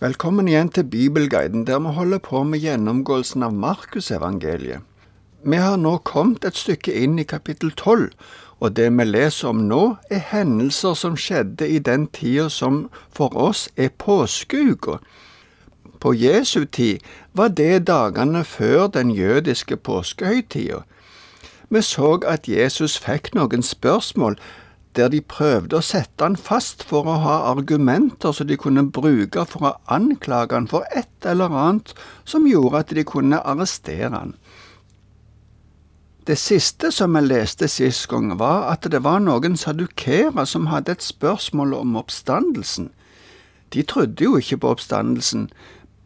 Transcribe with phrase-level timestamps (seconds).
[0.00, 4.82] Velkommen igjen til Bibelguiden, der vi holder på med gjennomgåelsen av Markusevangeliet.
[5.46, 8.08] Vi har nå kommet et stykke inn i kapittel tolv,
[8.58, 13.38] og det vi leser om nå, er hendelser som skjedde i den tida som for
[13.38, 14.98] oss er påskeuka.
[16.02, 16.98] På Jesu tid
[17.32, 20.82] var det dagene før den jødiske påskehøytida.
[21.70, 24.42] Vi så at Jesus fikk noen spørsmål
[24.94, 29.44] der de prøvde å sette han fast for å ha argumenter som de kunne bruke
[29.50, 31.94] for å anklage han for et eller annet
[32.24, 34.36] som gjorde at de kunne arrestere han.
[36.24, 40.94] Det siste som jeg leste sist gang, var at det var noen sadukere som hadde
[40.94, 42.88] et spørsmål om oppstandelsen.
[43.74, 45.50] De trodde jo ikke på oppstandelsen,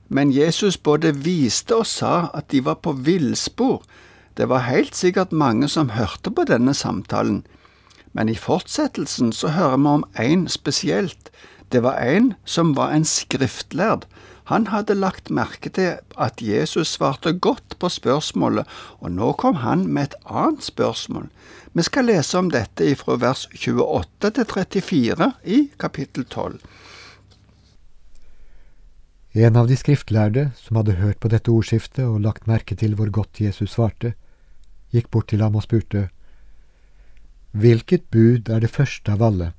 [0.09, 3.85] men Jesus både viste og sa at de var på villspor.
[4.35, 7.45] Det var helt sikkert mange som hørte på denne samtalen,
[8.19, 11.29] men i fortsettelsen så hører vi om en spesielt.
[11.71, 14.09] Det var en som var en skriftlærd.
[14.51, 18.67] Han hadde lagt merke til at Jesus svarte godt på spørsmålet,
[18.99, 21.29] og nå kom han med et annet spørsmål.
[21.79, 26.59] Vi skal lese om dette fra vers 28 til 34 i kapittel 12.
[29.39, 33.15] En av de skriftlærde, som hadde hørt på dette ordskiftet og lagt merke til hvor
[33.15, 34.17] godt Jesus svarte,
[34.91, 36.09] gikk bort til ham og spurte,
[37.53, 39.53] Hvilket bud er det første av alle?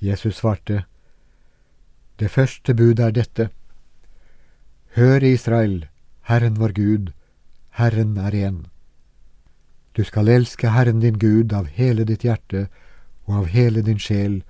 [0.00, 0.84] Jesus svarte,
[2.18, 3.48] Det første bud er dette.
[4.94, 5.86] Hør, Israel,
[6.22, 7.12] Herren vår Gud,
[7.70, 8.66] Herren er én.
[9.96, 12.68] Du skal elske Herren din Gud av hele ditt hjerte
[13.26, 14.42] og av hele din sjel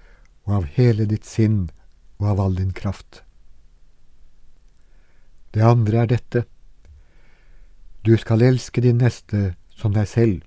[0.44, 1.70] og av hele ditt sinn
[2.18, 3.22] og av all din kraft.
[5.55, 6.44] Det andre er dette.
[8.05, 10.42] Du skal elske din neste som deg selv.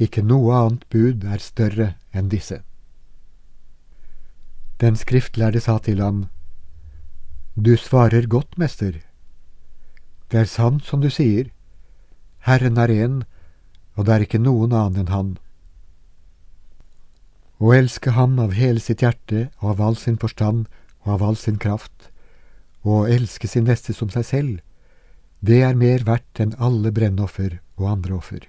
[0.00, 2.62] Ikke noe annet bud er større enn disse.
[4.80, 6.28] Den skriftlærde sa til ham,
[7.54, 9.02] Du svarer godt, mester.
[10.30, 11.50] Det er sant som du sier,
[12.46, 13.22] Herren er én,
[13.96, 15.32] og det er ikke noen annen enn Han.
[17.60, 20.64] Å elske Ham av hele sitt hjerte og av all sin forstand
[21.04, 22.08] og av all sin kraft,
[22.80, 24.54] og å elske sin neste som seg selv,
[25.44, 28.48] det er mer verdt enn alle brennoffer og andre offer.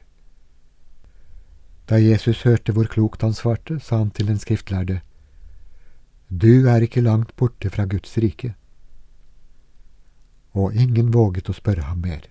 [1.91, 5.01] Da Jesus hørte hvor klokt han svarte, sa han til den skriftlærde,
[6.31, 8.53] Du er ikke langt borte fra Guds rike.
[10.55, 12.29] Og ingen våget å spørre ham mer.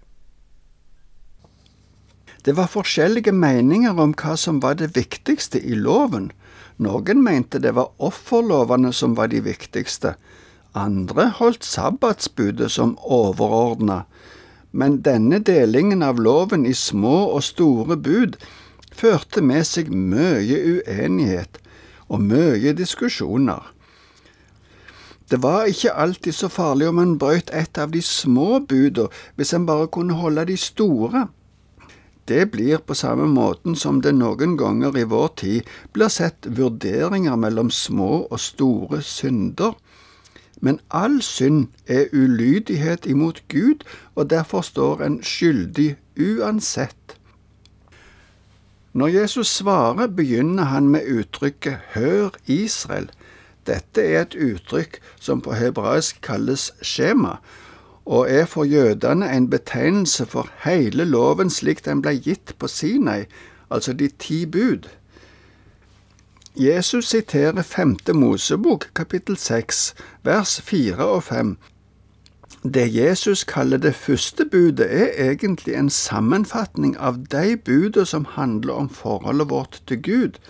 [2.45, 6.31] Det var forskjellige meninger om hva som var det viktigste i loven.
[6.81, 10.15] Noen mente det var offerlovene som var de viktigste,
[10.73, 14.07] andre holdt sabbatsbudet som overordna,
[14.73, 18.41] men denne delingen av loven i små og store bud
[18.91, 21.61] førte med seg mye uenighet
[22.09, 23.63] og mye diskusjoner.
[25.31, 29.07] Det var ikke alltid så farlig om en brøt et av de små buda,
[29.39, 31.29] hvis en bare kunne holde de store.
[32.27, 37.39] Det blir på samme måten som det noen ganger i vår tid blir sett vurderinger
[37.39, 39.75] mellom små og store synder.
[40.61, 47.00] Men all synd er ulydighet imot Gud, og derfor står en skyldig uansett.
[48.93, 53.11] Når Jesus svarer, begynner han med uttrykket Hør Israel.
[53.67, 57.37] Dette er et uttrykk som på hebraisk kalles skjema,
[58.05, 63.29] og er for jødene en betegnelse for hele loven slik den ble gitt på Sinai,
[63.71, 64.89] altså de ti bud.
[66.57, 69.95] Jesus siterer femte Mosebok, kapittel seks,
[70.27, 71.57] vers fire og fem,
[72.63, 78.73] det Jesus kaller det første budet, er egentlig en sammenfatning av de budene som handler
[78.73, 80.41] om forholdet vårt til Gud,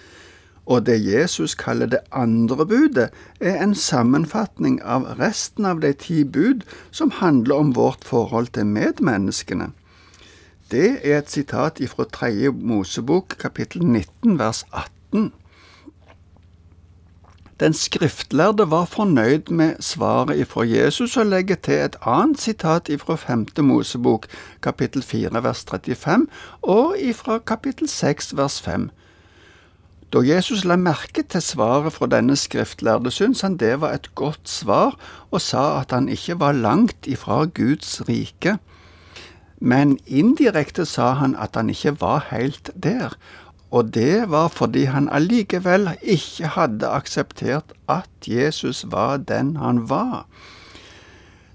[0.66, 3.10] og det Jesus kaller det andre budet,
[3.40, 8.66] er en sammenfatning av resten av de ti bud som handler om vårt forhold til
[8.66, 9.70] medmenneskene.
[10.70, 15.32] Det er et sitat fra tredje Mosebok, kapittel 19, vers 18.
[17.60, 23.18] Den skriftlærde var fornøyd med svaret ifra Jesus og legger til et annet sitat ifra
[23.20, 24.24] femte Mosebok,
[24.64, 26.26] kapittel 4 vers 35,
[26.62, 28.88] og ifra kapittel 6 vers 5.
[30.12, 34.48] Da Jesus la merke til svaret fra denne skriftlærde, syntes han det var et godt
[34.48, 34.96] svar,
[35.30, 38.56] og sa at han ikke var langt ifra Guds rike.
[39.60, 43.12] Men indirekte sa han at han ikke var helt der,
[43.70, 50.26] og det var fordi han allikevel ikke hadde akseptert at Jesus var den han var.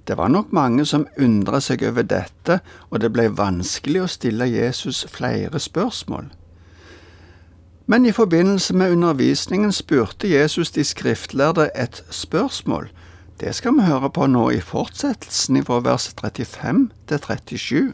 [0.08, 2.60] Det var nok mange som undra seg over dette,
[2.90, 6.30] og det ble vanskelig å stille Jesus flere spørsmål.
[7.86, 12.88] Men i forbindelse med undervisningen spurte Jesus de skriftlærde et spørsmål.
[13.40, 17.94] Det skal vi høre på nå i fortsettelsen fra vers 35 til 37.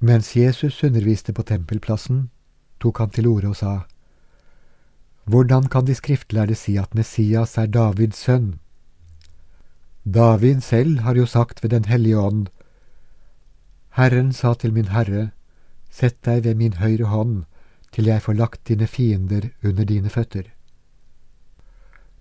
[0.00, 2.30] Mens Jesus underviste på tempelplassen,
[2.80, 3.72] tok han til orde og sa,
[5.24, 8.54] Hvordan kan de skriftlærde si at Messias er Davids sønn?
[10.04, 12.48] David selv har jo sagt ved Den hellige ånd,
[13.90, 15.30] Herren sa til min Herre,
[15.90, 17.44] Sett deg ved min høyre hånd,
[17.92, 20.44] til jeg får lagt dine fiender under dine føtter.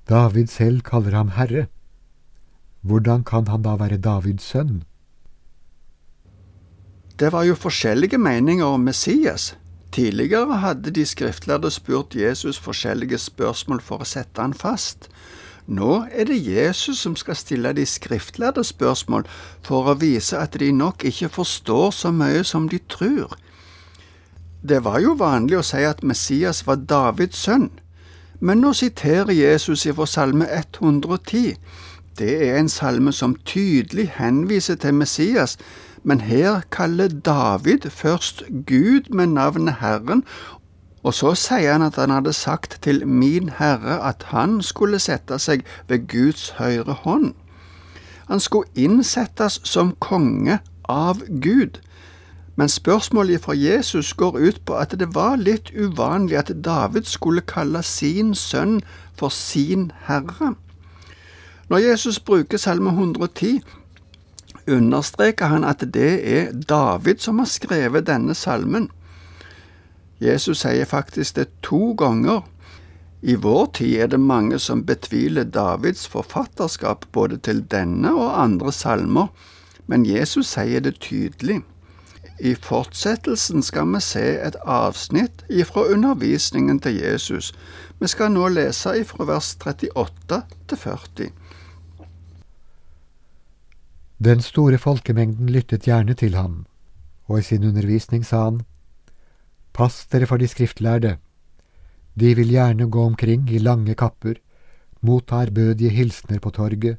[0.10, 1.68] David selv kaller ham Herre.
[2.82, 4.84] Hvordan kan han da være Davids sønn?
[7.20, 9.56] Det var jo forskjellige meninger om Messias.
[9.92, 15.10] Tidligere hadde de skriftlærde spurt Jesus forskjellige spørsmål for å sette han fast.
[15.68, 19.28] Nå er det Jesus som skal stille de skriftlærde spørsmål
[19.68, 23.36] for å vise at de nok ikke forstår så mye som de tror.
[24.64, 27.70] Det var jo vanlig å si at Messias var Davids sønn,
[28.40, 31.60] men nå siterer Jesus fra Salme 110.
[32.20, 35.58] Det er en salme som tydelig henviser til Messias,
[36.04, 40.24] men her kaller David først Gud med navnet Herren,
[41.04, 45.40] og så sier han at han hadde sagt til min Herre at han skulle sette
[45.40, 47.34] seg ved Guds høyre hånd.
[48.28, 50.60] Han skulle innsettes som konge
[50.90, 51.80] av Gud.
[52.56, 57.42] Men spørsmålet fra Jesus går ut på at det var litt uvanlig at David skulle
[57.42, 58.82] kalle sin sønn
[59.16, 60.56] for sin herre.
[61.70, 63.62] Når Jesus bruker Salme 110,
[64.70, 68.90] understreker han at det er David som har skrevet denne salmen.
[70.20, 72.44] Jesus sier faktisk det to ganger.
[73.22, 78.72] I vår tid er det mange som betviler Davids forfatterskap både til denne og andre
[78.72, 79.28] salmer,
[79.88, 81.62] men Jesus sier det tydelig.
[82.40, 87.52] I fortsettelsen skal vi se et avsnitt ifra undervisningen til Jesus.
[88.00, 91.32] Vi skal nå lese ifra vers 38 til 40.
[94.20, 96.66] Den store folkemengden lyttet gjerne til ham,
[97.32, 98.58] og i sin undervisning sa han,
[99.72, 101.14] Pass dere for de skriftlærde.
[102.20, 104.42] De vil gjerne gå omkring i lange kapper,
[105.00, 106.98] motta ærbødige hilsener på torget,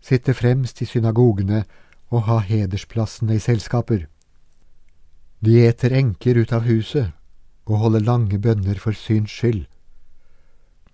[0.00, 1.64] sitte fremst i synagogene
[2.12, 4.04] og ha hedersplassene i selskaper.
[5.40, 7.16] De eter enker ut av huset
[7.64, 9.64] og holder lange bønner for syns skyld,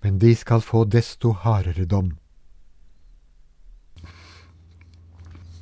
[0.06, 2.14] men de skal få desto hardere dom.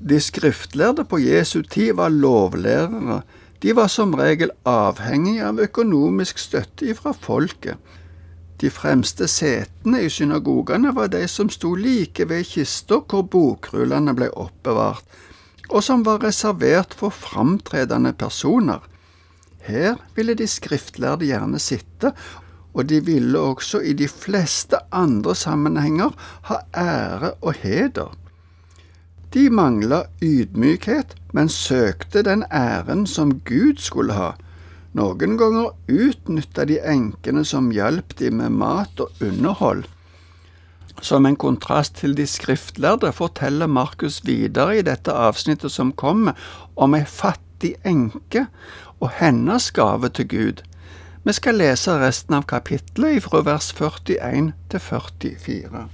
[0.00, 3.20] De skriftlærde på Jesu tid var lovlærere.
[3.62, 7.76] De var som regel avhengige av økonomisk støtte fra folket.
[8.61, 14.31] De fremste setene i synagogene var de som sto like ved kista hvor bokrullene ble
[14.32, 15.05] oppbevart,
[15.69, 18.81] og som var reservert for framtredende personer.
[19.64, 22.14] Her ville de skriftlærde gjerne sitte,
[22.73, 26.17] og de ville også i de fleste andre sammenhenger
[26.49, 28.17] ha ære og heder.
[29.31, 34.32] De mangla ydmykhet, men søkte den æren som Gud skulle ha.
[34.99, 39.85] Noen ganger utnytta de enkene som hjalp de med mat og underhold.
[41.00, 46.35] Som en kontrast til de skriftlærde forteller Markus videre i dette avsnittet som kommer,
[46.75, 48.49] om ei fattig enke
[48.99, 50.67] og hennes gave til Gud.
[51.23, 55.87] Vi skal lese resten av kapittelet fra vers 41 til 44.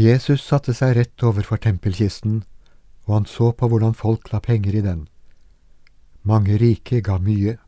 [0.00, 2.40] Jesus satte seg rett overfor tempelkisten,
[3.04, 5.02] og han så på hvordan folk la penger i den.
[6.22, 7.58] Mange rike ga mye.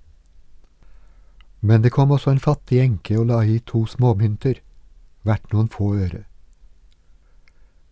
[1.60, 4.62] Men det kom også en fattig enke og la i to småmynter,
[5.28, 6.22] verdt noen få øre.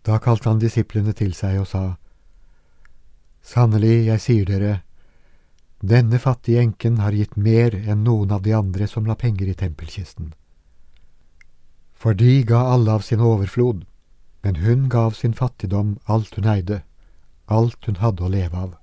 [0.01, 1.83] Da kalte han disiplene til seg og sa,
[3.45, 4.73] Sannelig, jeg sier dere,
[5.81, 9.57] denne fattige enken har gitt mer enn noen av de andre som la penger i
[9.57, 10.33] tempelkisten.
[11.93, 13.85] For de ga alle av sin overflod,
[14.43, 16.81] men hun gav sin fattigdom alt hun eide,
[17.47, 18.77] alt hun hadde å leve av.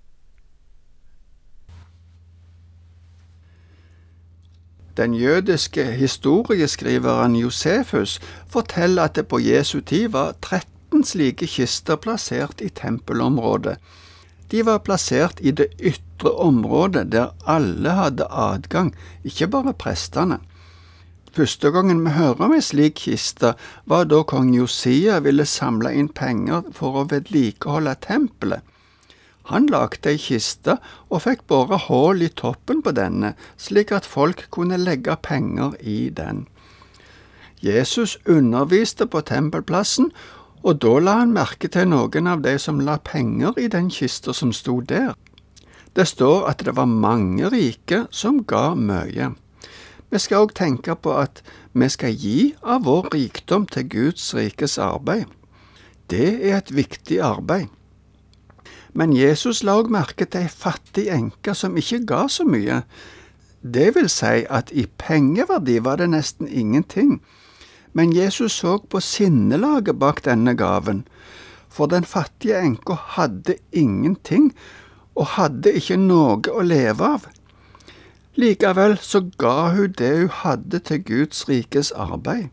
[4.99, 8.17] Den jødiske historieskriveren Josefus
[8.51, 13.77] forteller at det på Jesu tid var 13 slike kister plassert i tempelområdet.
[14.51, 18.91] De var plassert i det ytre området der alle hadde adgang,
[19.23, 20.41] ikke bare prestene.
[21.39, 23.53] Første gangen vi hører om ei slik kiste,
[23.87, 28.65] var da kong Josia ville samle inn penger for å vedlikeholde tempelet.
[29.53, 34.49] Han lagde ei kiste og fikk bore hull i toppen på denne, slik at folk
[34.51, 36.49] kunne legge penger i den.
[37.63, 40.11] Jesus underviste på tempelplassen,
[40.67, 44.35] og da la han merke til noen av de som la penger i den kista
[44.35, 45.15] som sto der.
[45.95, 49.37] Det står at det var mange rike som ga mye.
[50.09, 51.43] Vi skal òg tenke på at
[51.77, 55.27] vi skal gi av vår rikdom til Guds rikes arbeid.
[56.09, 57.69] Det er et viktig arbeid.
[58.97, 62.81] Men Jesus la òg merke til ei fattig enke som ikke ga så mye.
[63.61, 67.19] Det vil si at i pengeverdi var det nesten ingenting.
[67.93, 71.05] Men Jesus så på sinnelaget bak denne gaven,
[71.69, 74.55] for den fattige enka hadde ingenting
[75.19, 77.27] og hadde ikke noe å leve av.
[78.39, 82.53] Likevel så ga hun det hun hadde til Guds rikes arbeid.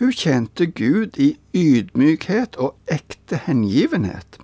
[0.00, 4.40] Hun tjente Gud i ydmykhet og ekte hengivenhet.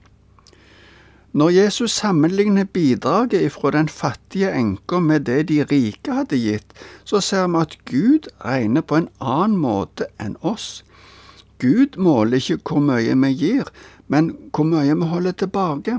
[1.32, 6.70] Når Jesus sammenligner bidraget ifra den fattige enka med det de rike hadde gitt,
[7.04, 10.84] så ser vi at Gud regner på en annen måte enn oss.
[11.58, 13.68] Gud måler ikke hvor mye vi gir,
[14.08, 15.98] men hvor mye vi holder tilbake.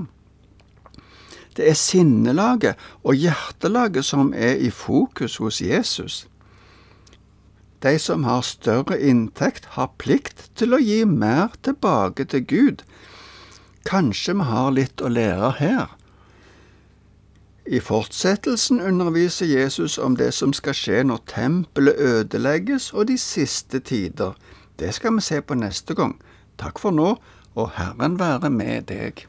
[1.57, 6.27] Det er sinnelaget og hjertelaget som er i fokus hos Jesus.
[7.83, 12.85] De som har større inntekt, har plikt til å gi mer tilbake til Gud
[13.87, 15.93] Kanskje vi har litt å lære her.
[17.67, 23.79] I fortsettelsen underviser Jesus om det som skal skje når tempelet ødelegges og de siste
[23.79, 24.35] tider.
[24.75, 26.17] Det skal vi se på neste gang.
[26.59, 27.13] Takk for nå,
[27.55, 29.23] og Herren være med deg.